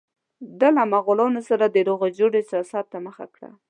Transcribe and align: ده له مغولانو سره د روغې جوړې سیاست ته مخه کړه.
ده 0.59 0.67
له 0.75 0.83
مغولانو 0.93 1.41
سره 1.49 1.65
د 1.67 1.75
روغې 1.89 2.09
جوړې 2.19 2.41
سیاست 2.49 2.85
ته 2.91 2.97
مخه 3.05 3.25
کړه. 3.35 3.49